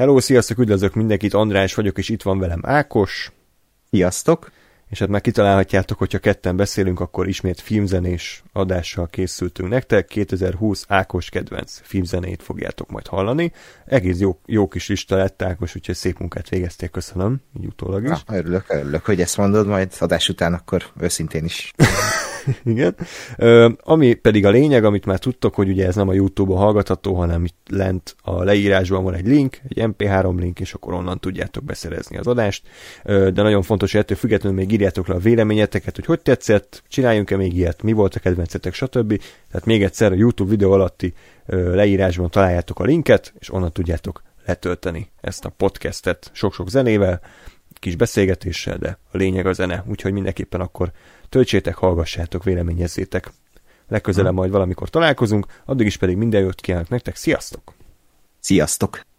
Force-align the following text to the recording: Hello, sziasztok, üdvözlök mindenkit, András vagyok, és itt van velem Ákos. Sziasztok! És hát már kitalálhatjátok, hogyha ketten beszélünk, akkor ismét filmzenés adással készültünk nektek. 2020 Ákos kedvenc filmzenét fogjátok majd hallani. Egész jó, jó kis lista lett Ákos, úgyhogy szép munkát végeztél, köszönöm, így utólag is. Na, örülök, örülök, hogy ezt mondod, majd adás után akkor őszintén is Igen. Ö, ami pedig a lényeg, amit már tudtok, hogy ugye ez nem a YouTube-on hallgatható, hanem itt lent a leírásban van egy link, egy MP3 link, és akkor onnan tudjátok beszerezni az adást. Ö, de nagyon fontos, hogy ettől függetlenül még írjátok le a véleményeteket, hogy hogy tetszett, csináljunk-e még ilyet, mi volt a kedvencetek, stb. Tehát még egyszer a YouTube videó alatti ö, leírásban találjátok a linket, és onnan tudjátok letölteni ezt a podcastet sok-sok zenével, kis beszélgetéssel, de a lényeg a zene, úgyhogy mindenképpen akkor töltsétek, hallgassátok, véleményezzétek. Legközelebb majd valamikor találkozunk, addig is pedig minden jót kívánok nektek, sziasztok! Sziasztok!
Hello, 0.00 0.20
sziasztok, 0.20 0.58
üdvözlök 0.58 0.94
mindenkit, 0.94 1.34
András 1.34 1.74
vagyok, 1.74 1.98
és 1.98 2.08
itt 2.08 2.22
van 2.22 2.38
velem 2.38 2.60
Ákos. 2.62 3.32
Sziasztok! 3.90 4.50
És 4.88 4.98
hát 4.98 5.08
már 5.08 5.20
kitalálhatjátok, 5.20 5.98
hogyha 5.98 6.18
ketten 6.18 6.56
beszélünk, 6.56 7.00
akkor 7.00 7.28
ismét 7.28 7.60
filmzenés 7.60 8.42
adással 8.52 9.06
készültünk 9.06 9.68
nektek. 9.68 10.06
2020 10.06 10.84
Ákos 10.88 11.28
kedvenc 11.28 11.80
filmzenét 11.82 12.42
fogjátok 12.42 12.90
majd 12.90 13.06
hallani. 13.06 13.52
Egész 13.86 14.18
jó, 14.18 14.38
jó 14.46 14.68
kis 14.68 14.88
lista 14.88 15.16
lett 15.16 15.42
Ákos, 15.42 15.76
úgyhogy 15.76 15.94
szép 15.94 16.18
munkát 16.18 16.48
végeztél, 16.48 16.88
köszönöm, 16.88 17.40
így 17.58 17.66
utólag 17.66 18.02
is. 18.02 18.08
Na, 18.08 18.36
örülök, 18.36 18.64
örülök, 18.68 19.04
hogy 19.04 19.20
ezt 19.20 19.36
mondod, 19.36 19.66
majd 19.66 19.92
adás 19.98 20.28
után 20.28 20.54
akkor 20.54 20.84
őszintén 21.00 21.44
is 21.44 21.72
Igen. 22.64 22.96
Ö, 23.36 23.68
ami 23.82 24.14
pedig 24.14 24.46
a 24.46 24.50
lényeg, 24.50 24.84
amit 24.84 25.06
már 25.06 25.18
tudtok, 25.18 25.54
hogy 25.54 25.68
ugye 25.68 25.86
ez 25.86 25.94
nem 25.94 26.08
a 26.08 26.12
YouTube-on 26.12 26.58
hallgatható, 26.58 27.14
hanem 27.14 27.44
itt 27.44 27.66
lent 27.70 28.16
a 28.22 28.42
leírásban 28.42 29.04
van 29.04 29.14
egy 29.14 29.26
link, 29.26 29.58
egy 29.68 29.78
MP3 29.80 30.38
link, 30.38 30.60
és 30.60 30.74
akkor 30.74 30.94
onnan 30.94 31.20
tudjátok 31.20 31.64
beszerezni 31.64 32.16
az 32.16 32.26
adást. 32.26 32.66
Ö, 33.04 33.30
de 33.30 33.42
nagyon 33.42 33.62
fontos, 33.62 33.92
hogy 33.92 34.00
ettől 34.00 34.16
függetlenül 34.16 34.58
még 34.58 34.72
írjátok 34.72 35.06
le 35.06 35.14
a 35.14 35.18
véleményeteket, 35.18 35.94
hogy 35.94 36.06
hogy 36.06 36.20
tetszett, 36.20 36.82
csináljunk-e 36.88 37.36
még 37.36 37.56
ilyet, 37.56 37.82
mi 37.82 37.92
volt 37.92 38.14
a 38.14 38.20
kedvencetek, 38.20 38.74
stb. 38.74 39.20
Tehát 39.50 39.66
még 39.66 39.82
egyszer 39.82 40.12
a 40.12 40.16
YouTube 40.16 40.50
videó 40.50 40.72
alatti 40.72 41.14
ö, 41.46 41.74
leírásban 41.74 42.30
találjátok 42.30 42.80
a 42.80 42.84
linket, 42.84 43.32
és 43.38 43.52
onnan 43.52 43.72
tudjátok 43.72 44.22
letölteni 44.46 45.10
ezt 45.20 45.44
a 45.44 45.48
podcastet 45.48 46.30
sok-sok 46.32 46.70
zenével, 46.70 47.20
kis 47.80 47.96
beszélgetéssel, 47.96 48.76
de 48.76 48.98
a 49.12 49.16
lényeg 49.16 49.46
a 49.46 49.52
zene, 49.52 49.84
úgyhogy 49.88 50.12
mindenképpen 50.12 50.60
akkor 50.60 50.92
töltsétek, 51.30 51.76
hallgassátok, 51.76 52.44
véleményezzétek. 52.44 53.30
Legközelebb 53.88 54.34
majd 54.34 54.50
valamikor 54.50 54.88
találkozunk, 54.88 55.46
addig 55.64 55.86
is 55.86 55.96
pedig 55.96 56.16
minden 56.16 56.42
jót 56.42 56.60
kívánok 56.60 56.88
nektek, 56.88 57.16
sziasztok! 57.16 57.74
Sziasztok! 58.40 59.09